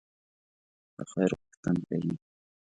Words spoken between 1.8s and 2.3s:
یم.